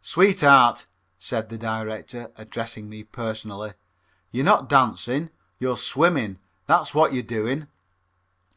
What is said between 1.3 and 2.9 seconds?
the director, addressing